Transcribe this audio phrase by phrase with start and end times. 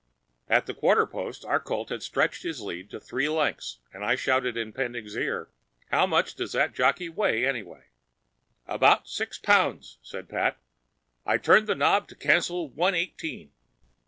[0.49, 4.15] At the quarter post our colt had stretched his lead to three lengths, and I
[4.15, 5.51] shouted in Pending's ear,
[5.91, 7.83] "How much does that jockey weigh, anyway?"
[8.65, 10.57] "About six pounds," said Pat.
[11.23, 13.51] "I turned the knob to cancel one eighteen."